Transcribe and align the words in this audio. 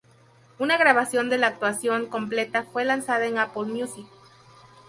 Una 0.57 0.77
grabación 0.77 1.29
de 1.29 1.37
la 1.37 1.45
actuación 1.45 2.07
completa 2.07 2.63
fue 2.63 2.85
lanzada 2.85 3.27
en 3.27 3.37
Apple 3.37 3.65
Music. 3.65 4.07